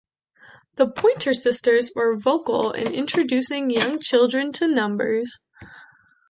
[0.77, 5.37] The Pointer Sisters were vocal in introducing young children to numbers.